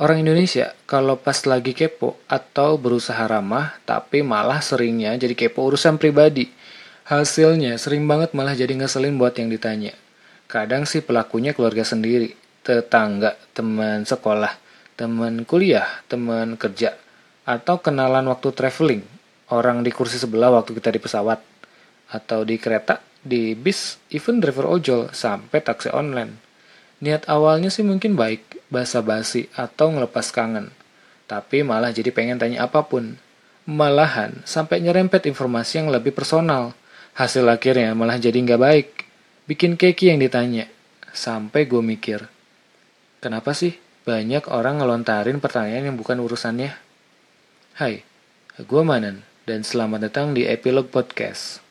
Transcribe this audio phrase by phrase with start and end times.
[0.00, 6.00] Orang Indonesia kalau pas lagi kepo atau berusaha ramah, tapi malah seringnya jadi kepo urusan
[6.00, 6.48] pribadi.
[7.04, 9.92] Hasilnya sering banget malah jadi ngeselin buat yang ditanya.
[10.48, 12.32] Kadang sih pelakunya keluarga sendiri,
[12.64, 14.56] tetangga, teman sekolah,
[14.96, 16.96] teman kuliah, teman kerja,
[17.44, 19.04] atau kenalan waktu traveling,
[19.52, 21.44] orang di kursi sebelah waktu kita di pesawat,
[22.08, 26.40] atau di kereta, di bis, even driver ojol, sampai taksi online.
[27.04, 30.70] Niat awalnya sih mungkin baik, basa-basi, atau ngelepas kangen.
[31.26, 33.18] Tapi malah jadi pengen tanya apa pun.
[33.68, 36.72] Malahan, sampai nyerempet informasi yang lebih personal.
[37.14, 38.88] Hasil akhirnya malah jadi nggak baik.
[39.46, 40.66] Bikin keki yang ditanya.
[41.10, 42.22] Sampai gue mikir,
[43.18, 43.74] kenapa sih
[44.06, 46.70] banyak orang ngelontarin pertanyaan yang bukan urusannya?
[47.74, 48.06] Hai,
[48.62, 51.69] gue Manan, dan selamat datang di Epilog Podcast.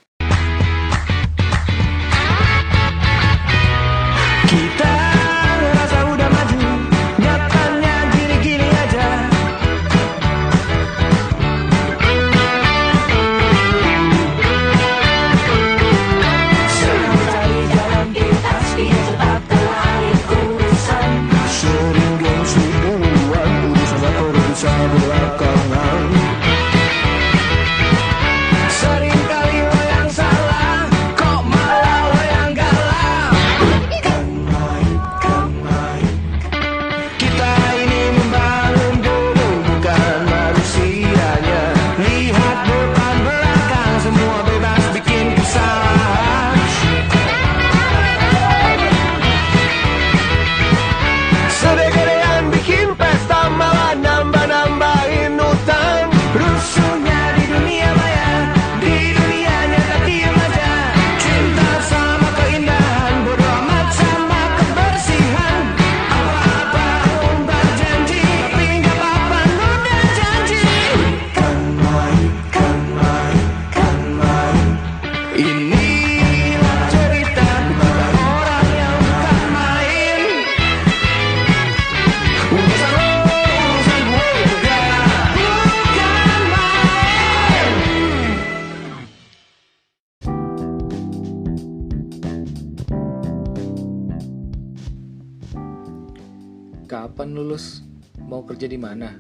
[97.30, 97.86] Kapan lulus?
[98.26, 99.14] Mau kerja di mana?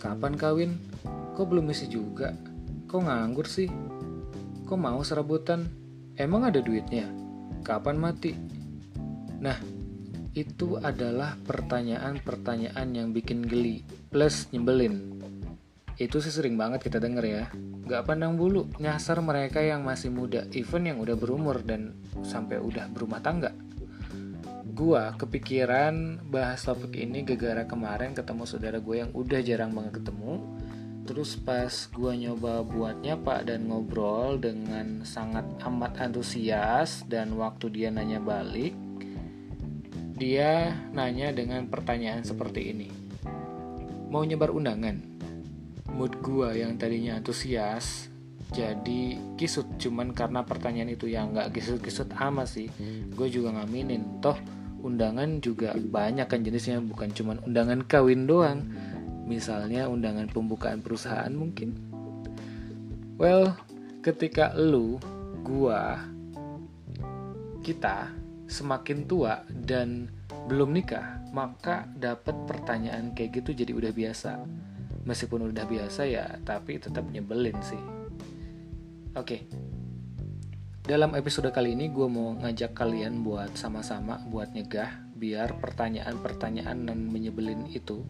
[0.00, 0.72] Kapan kawin?
[1.36, 2.32] Kok belum isi juga?
[2.88, 3.68] Kok nganggur sih?
[4.64, 5.68] Kok mau serabutan?
[6.16, 7.12] Emang ada duitnya?
[7.60, 8.32] Kapan mati?
[9.36, 9.60] Nah,
[10.32, 15.20] itu adalah pertanyaan-pertanyaan yang bikin geli plus nyebelin.
[16.00, 17.44] Itu sih sering banget kita denger ya.
[17.84, 22.88] Gak pandang bulu, nyasar mereka yang masih muda, even yang udah berumur dan sampai udah
[22.88, 23.52] berumah tangga.
[24.62, 30.38] Gua kepikiran bahas topik ini gara-gara kemarin ketemu saudara gue yang udah jarang banget ketemu.
[31.02, 37.90] Terus pas gua nyoba buat nyapa dan ngobrol dengan sangat amat antusias dan waktu dia
[37.90, 38.70] nanya balik,
[40.14, 42.88] dia nanya dengan pertanyaan seperti ini.
[44.14, 45.02] Mau nyebar undangan?
[45.90, 48.11] Mood gua yang tadinya antusias
[48.52, 49.66] jadi kisut.
[49.80, 52.68] Cuman karena pertanyaan itu yang nggak kisut-kisut amat sih.
[53.16, 54.20] Gue juga ngaminin.
[54.20, 54.36] Toh
[54.84, 56.78] undangan juga banyak kan jenisnya.
[56.84, 58.62] Bukan cuman undangan kawin doang.
[59.26, 61.74] Misalnya undangan pembukaan perusahaan mungkin.
[63.16, 63.56] Well
[64.04, 65.00] ketika lu
[65.46, 66.02] gua
[67.62, 68.10] kita
[68.50, 70.10] semakin tua dan
[70.50, 74.42] belum nikah maka dapat pertanyaan kayak gitu jadi udah biasa.
[75.02, 77.91] Meskipun udah biasa ya tapi tetap nyebelin sih
[79.12, 79.44] Oke.
[80.82, 86.98] Dalam episode kali ini gue mau ngajak kalian buat sama-sama buat nyegah biar pertanyaan-pertanyaan dan
[87.12, 88.02] menyebelin itu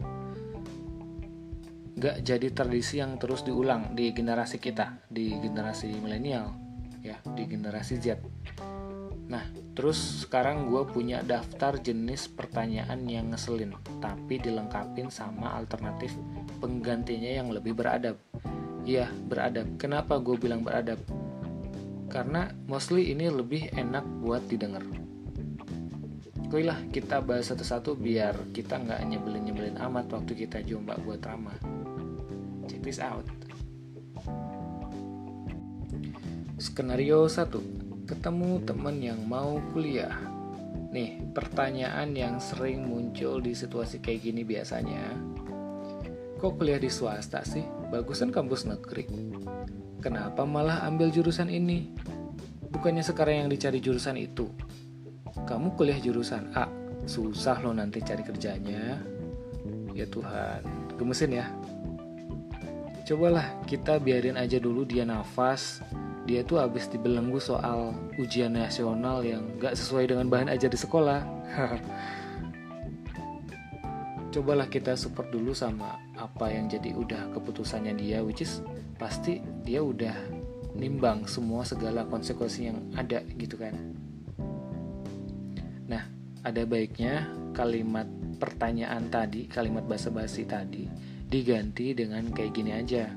[1.99, 6.55] gak jadi tradisi yang terus diulang di generasi kita, di generasi milenial,
[7.03, 8.17] ya, di generasi Z.
[9.29, 9.43] Nah,
[9.77, 16.15] terus sekarang gue punya daftar jenis pertanyaan yang ngeselin, tapi dilengkapin sama alternatif
[16.63, 18.17] penggantinya yang lebih beradab.
[18.83, 19.79] Iya, beradab.
[19.79, 20.99] Kenapa gue bilang beradab?
[22.11, 24.83] Karena mostly ini lebih enak buat didengar.
[26.53, 31.57] Oke lah, kita bahas satu-satu biar kita nggak nyebelin-nyebelin amat waktu kita jomba buat ramah.
[32.67, 33.25] Check this out.
[36.59, 38.05] Skenario 1.
[38.05, 40.13] Ketemu temen yang mau kuliah.
[40.93, 45.09] Nih, pertanyaan yang sering muncul di situasi kayak gini biasanya.
[46.37, 47.82] Kok kuliah di swasta sih?
[47.93, 49.05] Bagusan kampus negeri.
[50.01, 51.93] Kenapa malah ambil jurusan ini?
[52.73, 54.49] Bukannya sekarang yang dicari jurusan itu.
[55.45, 56.65] Kamu kuliah jurusan A,
[57.05, 58.97] susah lo nanti cari kerjanya.
[59.93, 60.65] Ya Tuhan,
[60.97, 61.45] gemesin ya.
[63.05, 65.85] Cobalah kita biarin aja dulu dia nafas.
[66.25, 71.21] Dia tuh abis dibelenggu soal ujian nasional yang gak sesuai dengan bahan ajar di sekolah.
[74.33, 78.65] Cobalah kita support dulu sama apa yang jadi udah keputusannya dia, which is
[78.97, 80.17] pasti dia udah
[80.73, 83.77] nimbang semua segala konsekuensi yang ada gitu kan.
[85.85, 86.01] Nah,
[86.41, 88.09] ada baiknya kalimat
[88.41, 90.89] pertanyaan tadi, kalimat basa-basi tadi
[91.29, 93.13] diganti dengan kayak gini aja.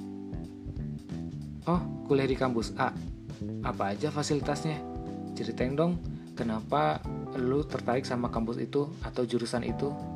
[1.64, 2.92] Oh, kuliah di kampus A.
[3.64, 4.76] Apa aja fasilitasnya?
[5.32, 5.96] Ceritain dong,
[6.36, 7.00] kenapa
[7.40, 10.15] lu tertarik sama kampus itu atau jurusan itu?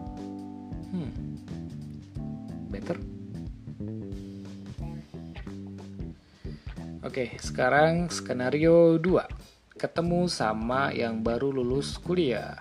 [7.20, 9.76] Oke, sekarang skenario 2.
[9.76, 12.56] Ketemu sama yang baru lulus kuliah.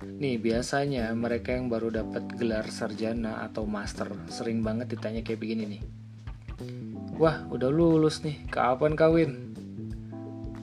[0.00, 5.64] Nih, biasanya mereka yang baru dapat gelar sarjana atau master sering banget ditanya kayak begini
[5.76, 5.82] nih.
[7.20, 9.52] Wah, udah lulus nih, kapan kawin?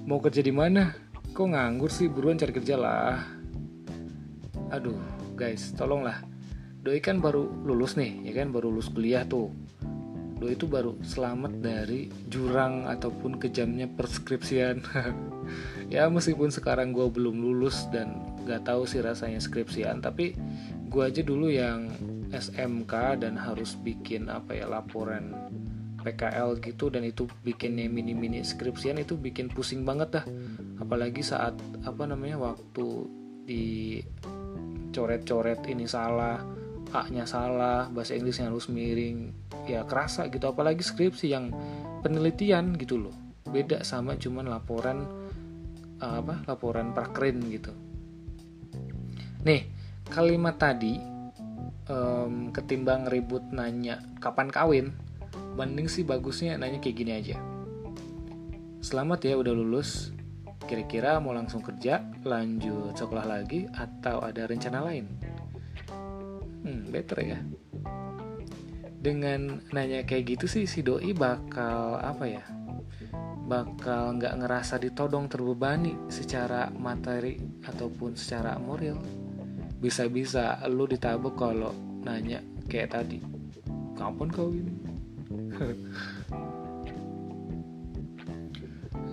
[0.10, 0.98] Mau kerja di mana?
[1.38, 2.10] Kok nganggur sih?
[2.10, 3.22] Buruan cari kerja lah.
[4.74, 4.98] Aduh,
[5.38, 6.26] guys, tolonglah.
[6.82, 9.61] Doi kan baru lulus nih, ya kan baru lulus kuliah tuh.
[10.42, 14.82] Doi itu baru selamat dari jurang ataupun kejamnya perskripsian.
[15.94, 18.18] ya meskipun sekarang gue belum lulus dan
[18.50, 20.34] gak tahu sih rasanya skripsian tapi
[20.90, 21.94] gue aja dulu yang
[22.34, 25.36] SMK dan harus bikin apa ya laporan
[26.02, 30.26] PKL gitu dan itu bikinnya mini-mini skripsian itu bikin pusing banget dah
[30.82, 31.54] apalagi saat
[31.86, 33.06] apa namanya waktu
[33.46, 34.02] di
[34.92, 36.42] coret-coret ini salah
[36.92, 39.32] A-nya salah bahasa Inggrisnya harus miring
[39.68, 41.54] ya kerasa gitu apalagi skripsi yang
[42.04, 43.16] penelitian gitu loh
[43.48, 45.08] beda sama cuman laporan
[46.02, 47.72] apa laporan prakrin gitu
[49.42, 49.66] Nih,
[50.14, 51.02] kalimat tadi
[51.90, 54.94] um, ketimbang ribut nanya kapan kawin,
[55.58, 57.38] mending sih bagusnya nanya kayak gini aja.
[58.86, 60.14] Selamat ya udah lulus.
[60.70, 65.10] Kira-kira mau langsung kerja, lanjut sekolah lagi, atau ada rencana lain?
[66.62, 67.40] Hmm, better ya.
[69.02, 72.44] Dengan nanya kayak gitu sih si doi bakal apa ya?
[73.50, 79.02] Bakal nggak ngerasa ditodong terbebani secara materi ataupun secara moral
[79.82, 81.74] bisa-bisa lu ditabuk kalau
[82.06, 82.38] nanya
[82.70, 83.18] kayak tadi
[83.98, 84.68] kapan kawin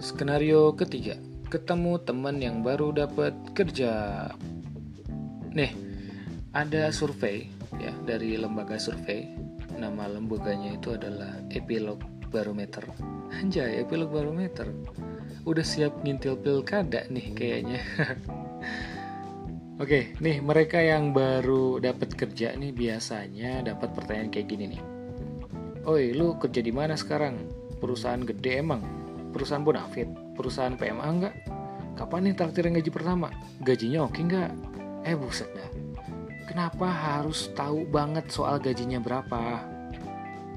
[0.04, 1.16] skenario ketiga
[1.48, 4.28] ketemu teman yang baru dapat kerja
[5.56, 5.72] nih
[6.56, 9.28] ada survei ya dari lembaga survei
[9.76, 12.00] nama lembaganya itu adalah epilog
[12.32, 12.84] barometer
[13.36, 14.68] anjay epilog barometer
[15.44, 17.80] udah siap ngintil pilkada nih kayaknya
[19.78, 24.82] Oke, nih mereka yang baru dapat kerja nih biasanya dapat pertanyaan kayak gini nih.
[25.86, 27.46] Oi, lu kerja di mana sekarang?
[27.78, 28.82] Perusahaan gede emang?
[29.30, 30.10] Perusahaan bonafit?
[30.34, 31.34] Perusahaan PMA enggak?
[31.94, 33.30] Kapan nih traktir gaji pertama?
[33.62, 34.50] Gajinya oke enggak?
[35.06, 35.87] Eh buset dah.
[36.48, 39.68] Kenapa harus tahu banget soal gajinya berapa?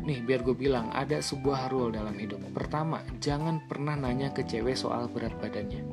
[0.07, 2.39] Nih biar gue bilang ada sebuah rule dalam hidup.
[2.55, 5.83] Pertama, jangan pernah nanya ke cewek soal berat badannya.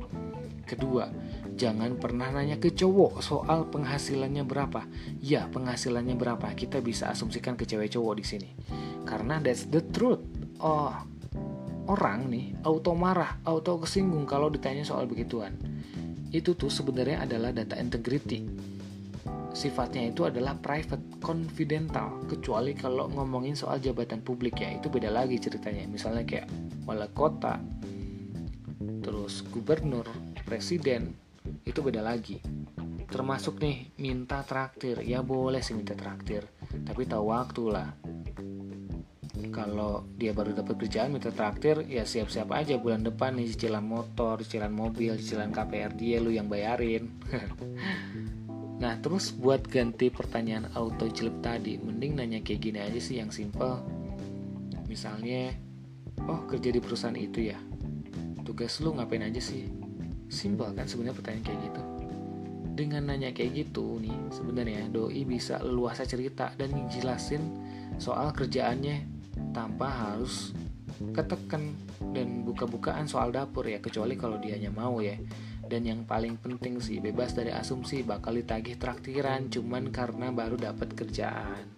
[0.63, 1.11] Kedua,
[1.59, 4.87] jangan pernah nanya ke cowok soal penghasilannya berapa.
[5.19, 6.47] Ya, penghasilannya berapa?
[6.55, 8.51] Kita bisa asumsikan ke cewek cowok di sini.
[9.03, 10.23] Karena that's the truth.
[10.63, 10.95] Oh,
[11.91, 15.59] orang nih auto marah, auto kesinggung kalau ditanya soal begituan.
[16.31, 18.47] Itu tuh sebenarnya adalah data integrity.
[19.59, 25.35] Sifatnya itu adalah private, confidential, kecuali kalau ngomongin soal jabatan publik ya, itu beda lagi
[25.43, 25.83] ceritanya.
[25.91, 26.47] Misalnya kayak
[26.87, 27.59] wali kota,
[29.03, 30.07] terus gubernur,
[30.47, 31.11] presiden,
[31.67, 32.39] itu beda lagi.
[33.11, 35.03] Termasuk nih minta traktir.
[35.03, 36.47] Ya boleh sih minta traktir
[36.85, 37.89] tapi tahu waktu lah.
[39.49, 44.43] Kalau dia baru dapat kerjaan minta traktir ya siap-siap aja bulan depan nih cicilan motor
[44.43, 47.11] cicilan mobil cicilan KPR dia lu yang bayarin
[48.79, 53.35] nah terus buat ganti pertanyaan auto jelek tadi mending nanya kayak gini aja sih yang
[53.35, 53.83] simple
[54.89, 55.53] misalnya
[56.27, 57.59] oh kerja di perusahaan itu ya?
[58.43, 59.69] Tugas lu ngapain aja sih?
[60.27, 61.83] Simpel kan sebenarnya pertanyaan kayak gitu.
[62.79, 67.43] Dengan nanya kayak gitu nih, sebenarnya doi bisa leluasa cerita dan jelasin
[68.01, 69.05] soal kerjaannya
[69.53, 70.55] tanpa harus
[71.15, 71.75] ketekan
[72.15, 75.15] dan buka-bukaan soal dapur ya kecuali kalau dianya mau ya
[75.69, 80.97] dan yang paling penting sih bebas dari asumsi bakal ditagih traktiran cuman karena baru dapat
[80.97, 81.69] kerjaan.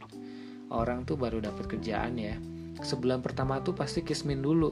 [0.70, 2.38] Orang tuh baru dapat kerjaan ya.
[2.78, 4.70] Sebulan pertama tuh pasti kismin dulu.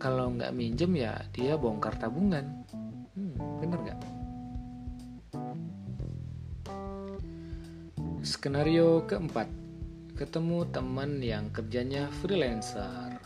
[0.00, 2.64] Kalau nggak minjem ya dia bongkar tabungan.
[3.60, 4.00] Bener nggak?
[8.26, 9.46] Skenario keempat,
[10.16, 13.20] ketemu teman yang kerjanya freelancer.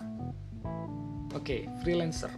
[1.30, 2.28] Oke, freelancer,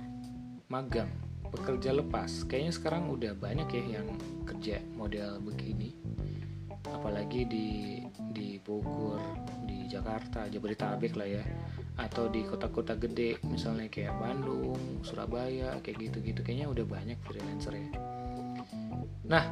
[0.69, 1.11] magang,
[1.53, 2.49] pekerja lepas.
[2.49, 4.09] Kayaknya sekarang udah banyak ya yang
[4.49, 5.93] kerja model begini.
[6.89, 8.01] Apalagi di
[8.33, 9.21] di Bogor,
[9.69, 11.45] di Jakarta, Jabodetabek lah ya.
[12.01, 16.41] Atau di kota-kota gede, misalnya kayak Bandung, Surabaya, kayak gitu-gitu.
[16.41, 17.89] Kayaknya udah banyak freelancer ya.
[19.29, 19.45] Nah,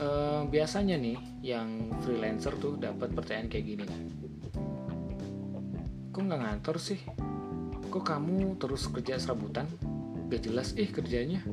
[0.00, 4.02] eh, biasanya nih yang freelancer tuh dapat pertanyaan kayak gini nih
[6.14, 7.02] kok nggak ngantor sih
[7.90, 9.66] kok kamu terus kerja serabutan
[10.34, 11.46] gak jelas ih kerjanya.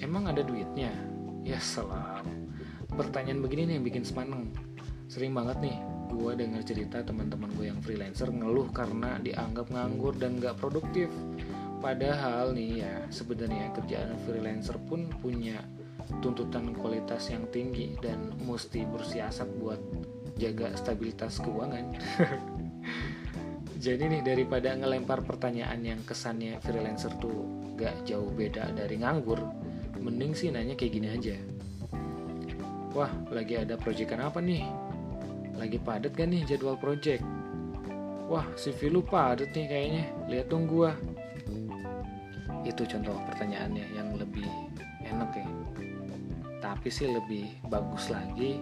[0.00, 0.88] Emang ada duitnya?
[1.44, 2.24] Ya salam
[2.96, 4.48] pertanyaan begini nih yang bikin semaneng.
[5.12, 5.76] Sering banget nih
[6.16, 11.12] gue dengar cerita teman-teman gue yang freelancer ngeluh karena dianggap nganggur dan gak produktif.
[11.84, 15.60] Padahal nih ya sebenarnya kerjaan freelancer pun punya
[16.24, 19.78] tuntutan kualitas yang tinggi dan mesti bersiasat buat
[20.40, 21.92] jaga stabilitas keuangan.
[23.84, 29.38] Jadi nih daripada ngelempar pertanyaan yang kesannya freelancer tuh gak jauh beda dari nganggur,
[30.00, 31.36] mending sih nanya kayak gini aja.
[32.96, 34.64] Wah, lagi ada proyekan apa nih?
[35.60, 37.20] Lagi padat gak nih jadwal project?
[38.26, 40.04] Wah, CV lu padat nih kayaknya.
[40.32, 40.96] Lihat dong gua.
[42.64, 44.48] Itu contoh pertanyaannya yang lebih
[45.04, 45.48] enak ya.
[46.64, 48.58] Tapi sih lebih bagus lagi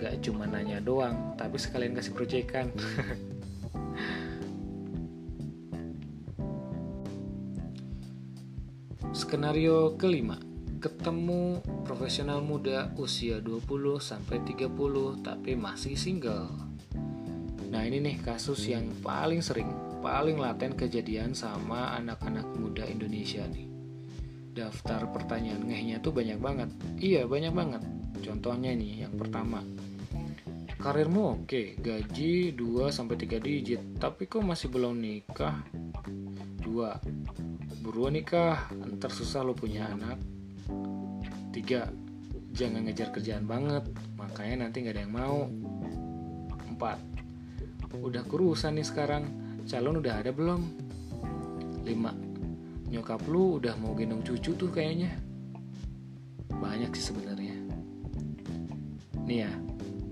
[0.00, 2.72] gak cuma nanya doang, tapi sekalian kasih proyekan.
[9.14, 10.34] Skenario kelima,
[10.82, 16.50] ketemu profesional muda usia 20 sampai 30 tapi masih single.
[17.70, 19.70] Nah, ini nih kasus yang paling sering,
[20.02, 23.70] paling laten kejadian sama anak-anak muda Indonesia nih.
[24.58, 26.70] Daftar pertanyaan ngehnya tuh banyak banget.
[26.98, 27.82] Iya, banyak banget.
[28.18, 29.62] Contohnya nih, yang pertama.
[30.78, 35.62] Karirmu oke, gaji 2 sampai 3 digit, tapi kok masih belum nikah?
[36.66, 37.17] 2.
[37.78, 38.68] Buruan nikah,
[38.98, 40.18] ntar susah lo punya anak.
[41.54, 41.90] 3.
[42.52, 43.86] Jangan ngejar kerjaan banget,
[44.18, 45.38] makanya nanti nggak ada yang mau.
[46.74, 47.98] 4.
[48.02, 49.24] Udah kurusan nih sekarang,
[49.64, 50.60] calon udah ada belum?
[51.86, 52.90] 5.
[52.90, 55.14] Nyokap lu udah mau gendong cucu tuh kayaknya.
[56.50, 57.56] Banyak sih sebenarnya.
[59.28, 59.52] Nih ya,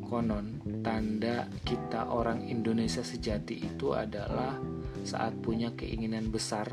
[0.06, 4.54] konon tanda kita orang Indonesia sejati itu adalah
[5.04, 6.72] saat punya keinginan besar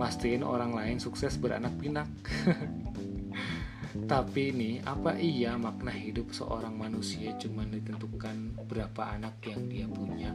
[0.00, 2.08] mastiin orang lain sukses beranak pinak.
[4.10, 10.30] Tapi ini apa iya makna hidup seorang manusia cuma ditentukan berapa anak yang dia punya?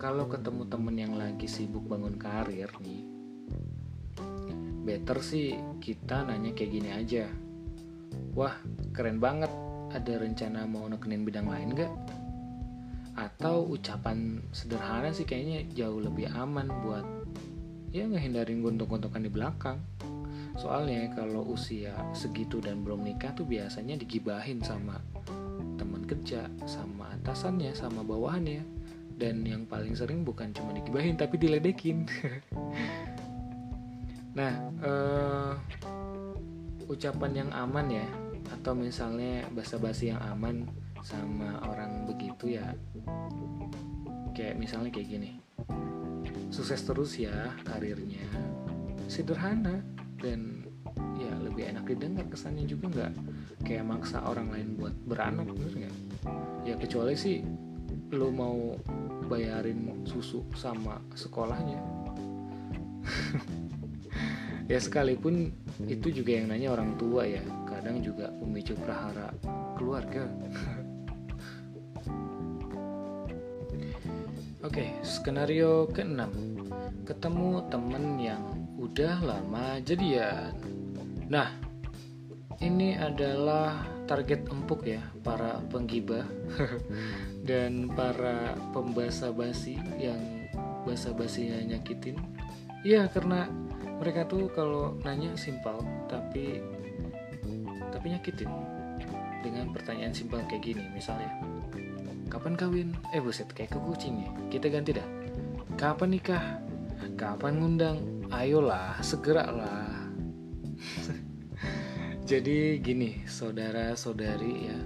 [0.00, 3.20] Kalau ketemu temen yang lagi sibuk bangun karir nih
[4.90, 7.24] better sih kita nanya kayak gini aja.
[8.34, 8.58] Wah
[8.90, 9.52] keren banget.
[9.90, 11.90] Ada rencana mau nekenin bidang lain gak?
[13.20, 17.04] Atau ucapan sederhana sih kayaknya jauh lebih aman buat
[17.92, 19.76] ya ngehindarin gontok-gontokan di belakang.
[20.56, 24.96] Soalnya kalau usia segitu dan belum nikah tuh biasanya digibahin sama
[25.76, 28.64] teman kerja, sama atasannya, sama bawahannya.
[29.20, 32.08] Dan yang paling sering bukan cuma digibahin tapi diledekin.
[34.38, 35.52] nah, uh,
[36.88, 38.08] ucapan yang aman ya
[38.50, 40.66] atau misalnya basa-basi yang aman
[41.00, 42.76] sama orang begitu ya
[44.34, 45.30] kayak misalnya kayak gini.
[46.50, 48.24] Sukses terus ya karirnya.
[49.10, 49.82] Sederhana
[50.18, 50.64] dan
[51.18, 53.12] ya lebih enak didengar kesannya juga nggak
[53.66, 55.96] kayak maksa orang lain buat beranak bener nggak?
[56.64, 57.44] Ya kecuali sih
[58.10, 58.74] lo mau
[59.28, 61.80] bayarin susu sama sekolahnya.
[64.70, 65.50] Ya sekalipun
[65.82, 67.42] itu juga yang nanya orang tua ya.
[67.66, 69.34] Kadang juga memicu prahara
[69.74, 70.30] keluarga.
[74.60, 76.28] Oke, skenario keenam.
[77.08, 78.44] Ketemu temen yang
[78.76, 80.52] udah lama jadian.
[81.32, 81.48] Nah,
[82.60, 86.28] ini adalah target empuk ya para penggibah
[87.48, 90.20] dan para pembasa basi yang
[90.84, 92.20] basa basinya nyakitin.
[92.84, 93.48] Iya, karena
[93.96, 96.60] mereka tuh kalau nanya simpel tapi
[97.88, 98.52] tapi nyakitin
[99.40, 101.32] dengan pertanyaan simpel kayak gini misalnya
[102.30, 102.88] kapan kawin?
[103.10, 104.30] Eh buset kayak ke kucing ya.
[104.48, 105.08] Kita ganti dah.
[105.74, 106.62] Kapan nikah?
[107.18, 107.98] Kapan ngundang?
[108.30, 109.90] Ayolah segera lah
[112.30, 114.78] jadi gini saudara saudari ya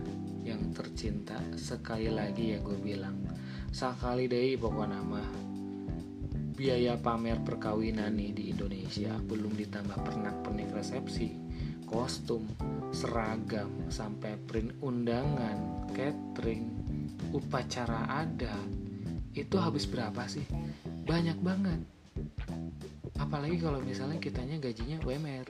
[0.44, 3.20] yang tercinta sekali lagi ya gue bilang
[3.70, 5.22] sekali deh pokok nama
[6.54, 11.34] biaya pamer perkawinan nih di Indonesia belum ditambah pernak pernik resepsi
[11.88, 12.46] kostum
[12.94, 16.83] seragam sampai print undangan catering
[17.34, 18.54] upacara ada
[19.34, 20.46] itu habis berapa sih?
[21.04, 21.82] Banyak banget.
[23.18, 25.46] Apalagi kalau misalnya kitanya gajinya WMR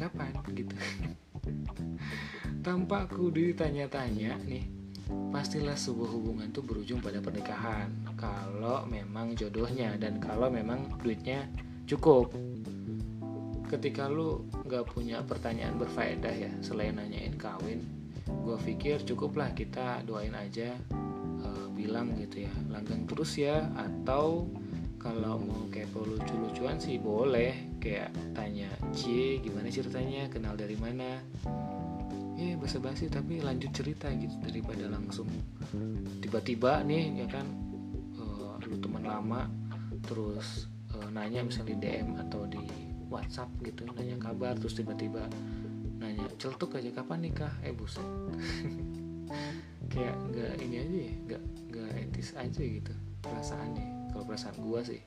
[0.00, 0.32] kapan?
[0.56, 0.72] Gitu.
[2.66, 4.64] Tanpa aku ditanya-tanya nih
[5.30, 7.92] pastilah sebuah hubungan tuh berujung pada pernikahan.
[8.16, 11.44] Kalau memang jodohnya dan kalau memang duitnya
[11.84, 12.32] cukup.
[13.68, 17.84] Ketika lu nggak punya pertanyaan berfaedah ya selain nanyain kawin
[18.26, 20.74] gue pikir cukuplah kita doain aja
[21.42, 23.70] uh, bilang gitu ya langgeng terus ya.
[23.78, 24.50] Atau
[24.98, 30.26] kalau mau kepo lucu-lucuan sih boleh kayak tanya cie gimana ceritanya?
[30.26, 31.22] Kenal dari mana?
[32.36, 35.30] Ya basa-basi tapi lanjut cerita gitu daripada langsung
[36.20, 37.46] tiba-tiba nih ya kan
[38.20, 39.48] uh, lu teman lama
[40.04, 42.60] terus uh, nanya misalnya di DM atau di
[43.08, 45.24] WhatsApp gitu nanya kabar terus tiba-tiba
[45.96, 47.52] nanya celtuk aja kapan nikah?
[47.64, 48.04] Eh buset.
[49.92, 52.92] Kayak nggak ini aja ya nggak nggak etis aja gitu
[53.24, 54.12] perasaannya.
[54.12, 55.02] Kalau perasaan gua sih.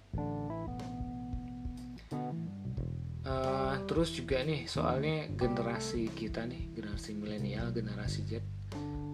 [3.30, 8.42] Uh, terus juga nih soalnya generasi kita nih generasi milenial generasi Z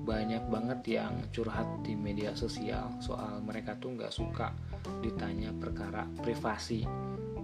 [0.06, 4.54] banyak banget yang curhat di media sosial soal mereka tuh nggak suka
[5.02, 6.86] ditanya perkara privasi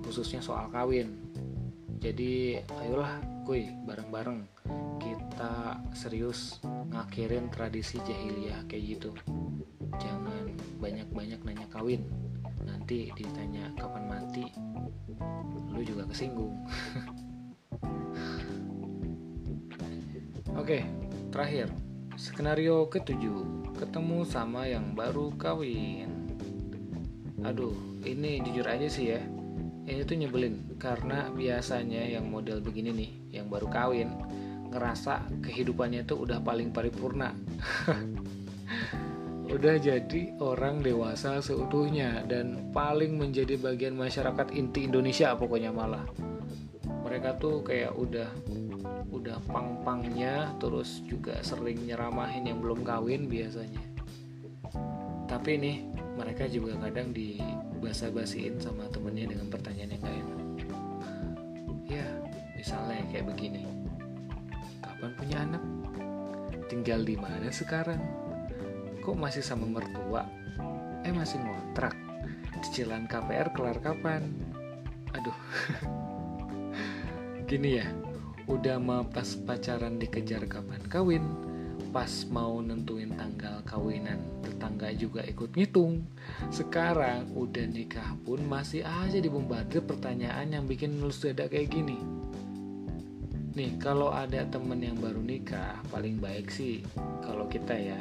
[0.05, 1.17] khususnya soal kawin
[2.01, 4.41] jadi ayolah kuy bareng-bareng.
[4.97, 6.57] Kita serius
[6.89, 9.13] ngakhirin tradisi jahiliyah kayak gitu.
[10.01, 10.49] Jangan
[10.81, 12.01] banyak-banyak nanya kawin.
[12.65, 14.49] Nanti ditanya kapan mati
[15.71, 16.57] lu juga kesinggung.
[20.57, 20.81] Oke
[21.29, 21.69] terakhir.
[22.17, 23.69] Skenario ketujuh.
[23.77, 26.09] Ketemu sama yang baru kawin.
[27.45, 29.21] Aduh ini jujur aja sih ya
[29.85, 33.11] ini tuh nyebelin karena biasanya yang model begini nih
[33.41, 34.13] yang baru kawin
[34.71, 37.35] ngerasa kehidupannya tuh udah paling paripurna.
[39.51, 46.07] Udah jadi orang dewasa seutuhnya dan paling menjadi bagian masyarakat inti Indonesia pokoknya malah.
[47.03, 48.31] Mereka tuh kayak udah
[49.11, 53.83] udah pang-pangnya terus juga sering nyeramahin yang belum kawin biasanya.
[55.27, 55.90] Tapi nih
[56.21, 57.41] mereka juga kadang di
[57.81, 60.17] basa-basiin sama temennya dengan pertanyaan yang gak
[61.89, 62.05] ya
[62.53, 63.65] misalnya kayak begini.
[64.85, 65.63] Kapan punya anak?
[66.69, 67.97] Tinggal di mana sekarang?
[69.01, 70.29] Kok masih sama mertua?
[71.01, 71.97] Eh masih ngontrak.
[72.61, 74.29] Cicilan KPR kelar kapan?
[75.17, 75.37] Aduh.
[77.49, 77.89] Gini ya
[78.45, 81.50] udah mau pas pacaran dikejar kapan kawin
[81.91, 86.07] pas mau nentuin tanggal kawinan tetangga juga ikut ngitung.
[86.47, 91.99] Sekarang udah nikah pun masih aja dibombardir pertanyaan yang bikin nulus dada kayak gini.
[93.51, 96.79] Nih kalau ada temen yang baru nikah paling baik sih
[97.19, 97.99] kalau kita ya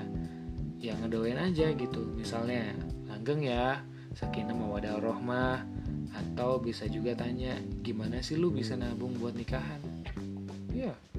[0.79, 2.07] yang ngedoain aja gitu.
[2.15, 2.71] Misalnya
[3.11, 3.83] langgeng ya
[4.15, 5.67] sakinah mawadah rohmah
[6.15, 9.83] atau bisa juga tanya gimana sih lu bisa nabung buat nikahan?
[10.71, 11.10] Ya yeah.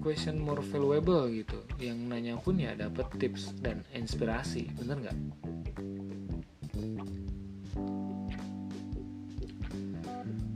[0.00, 1.60] Question more valuable gitu.
[1.76, 5.18] Yang nanya pun ya dapat tips dan inspirasi bener nggak?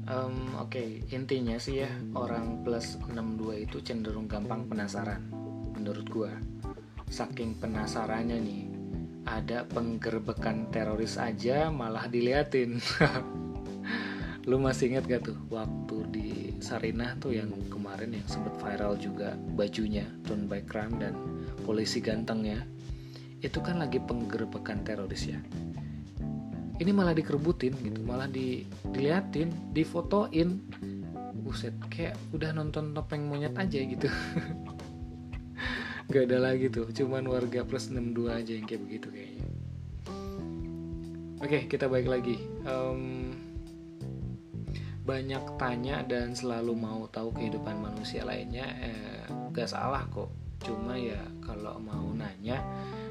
[0.05, 1.01] Um, oke okay.
[1.17, 5.21] intinya sih ya orang plus 62 itu cenderung gampang penasaran
[5.77, 6.33] menurut gua.
[7.09, 8.63] Saking penasarannya nih
[9.25, 12.77] ada penggerbekan teroris aja malah diliatin
[14.45, 16.29] lu masih inget gak tuh waktu di
[16.61, 21.17] Sarinah tuh yang kemarin yang sempat viral juga bajunya Tone by Crime dan
[21.65, 22.61] polisi gantengnya?
[23.41, 25.41] Itu kan lagi penggerbekan teroris ya.
[26.77, 30.61] Ini malah dikerbutin gitu malah di, diliatin difotoin.
[31.41, 34.13] Buset kayak udah nonton topeng monyet aja gitu.
[36.13, 39.47] Gak ada lagi tuh cuman warga plus 62 aja yang kayak begitu kayaknya.
[41.41, 42.37] Oke kita balik lagi.
[42.69, 43.24] Um,
[45.05, 50.33] banyak tanya dan selalu mau tahu kehidupan manusia lainnya eh, gak salah kok.
[50.65, 52.65] Cuma ya kalau mau nanya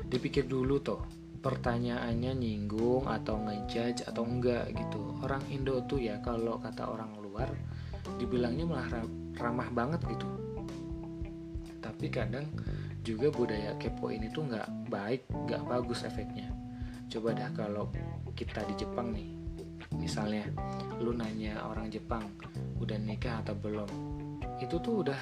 [0.10, 1.06] dipikir dulu toh.
[1.44, 5.22] Pertanyaannya nyinggung atau ngejudge atau enggak gitu.
[5.22, 7.52] Orang Indo tuh ya kalau kata orang luar
[8.18, 9.06] dibilangnya malah
[9.38, 10.26] ramah banget gitu.
[11.78, 12.48] Tapi kadang
[13.04, 16.48] juga budaya kepo ini tuh nggak baik nggak bagus efeknya.
[17.12, 17.92] Coba dah kalau
[18.34, 19.33] kita di Jepang nih
[20.04, 20.44] misalnya
[21.00, 22.28] lu nanya orang Jepang
[22.84, 23.88] udah nikah atau belum
[24.60, 25.20] itu tuh udah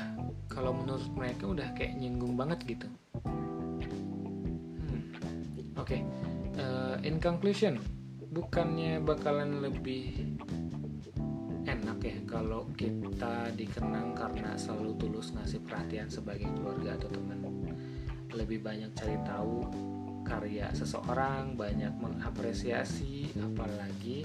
[0.49, 2.89] kalau menurut mereka udah kayak nyinggung banget gitu
[3.21, 5.05] hmm.
[5.77, 6.01] oke okay.
[6.57, 7.77] uh, in conclusion
[8.33, 10.33] bukannya bakalan lebih
[11.69, 17.37] enak ya kalau kita dikenang karena selalu tulus ngasih perhatian sebagai keluarga atau teman
[18.31, 19.67] lebih banyak cari tahu
[20.23, 24.23] karya seseorang banyak mengapresiasi apalagi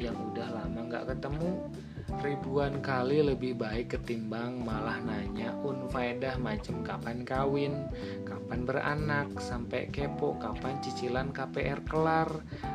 [0.00, 1.70] yang udah lama nggak ketemu
[2.18, 7.86] ribuan kali lebih baik ketimbang malah nanya unfaedah macam kapan kawin,
[8.26, 12.28] kapan beranak, sampai kepo kapan cicilan KPR kelar.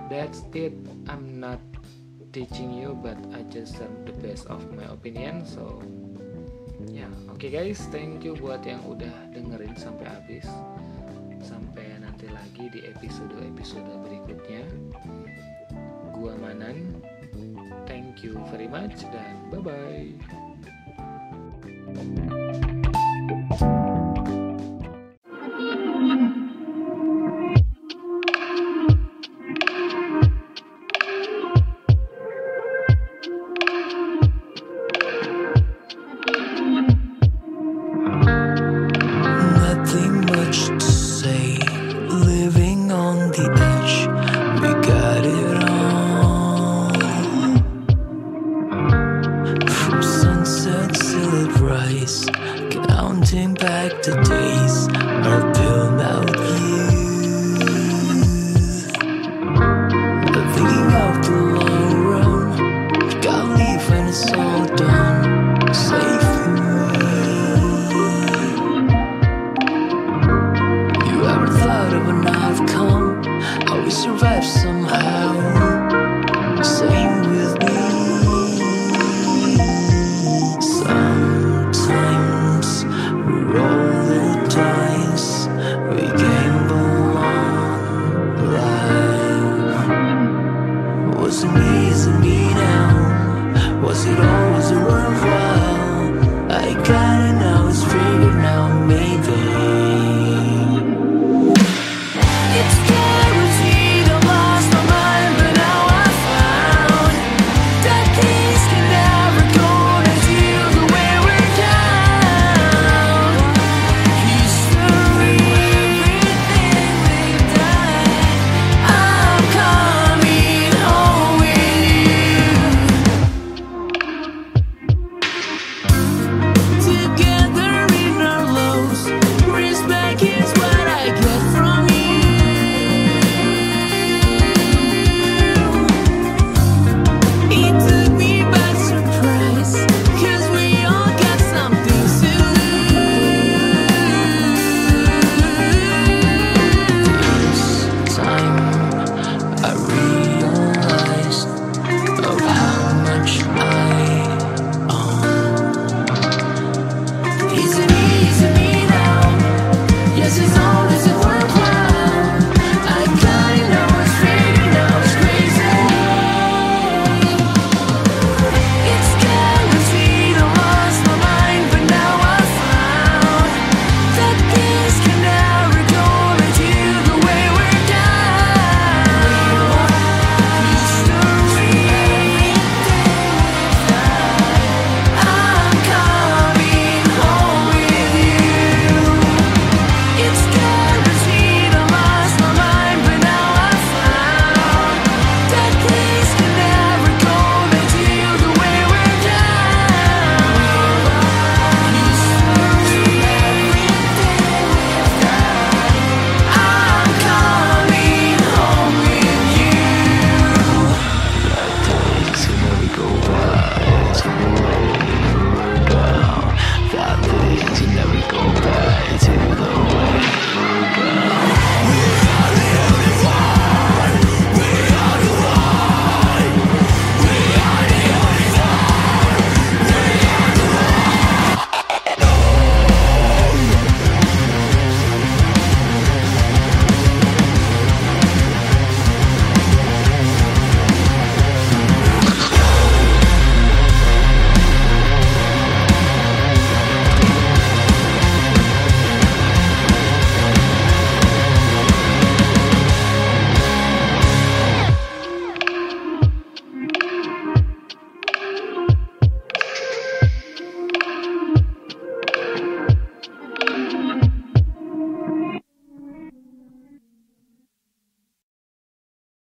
[0.07, 0.73] That's it.
[1.11, 1.59] I'm not
[2.31, 5.43] teaching you but I just said the best of my opinion.
[5.43, 5.83] So
[6.87, 7.11] ya, yeah.
[7.27, 10.47] oke okay guys, thank you buat yang udah dengerin sampai habis.
[11.43, 14.63] Sampai nanti lagi di episode-episode berikutnya.
[16.15, 17.04] Gua Manan
[17.87, 20.15] Thank you very much dan bye bye.